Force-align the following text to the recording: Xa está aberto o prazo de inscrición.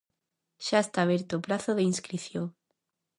Xa 0.65 0.79
está 0.83 0.99
aberto 1.03 1.31
o 1.35 1.43
prazo 1.47 1.71
de 1.77 1.83
inscrición. 1.91 2.45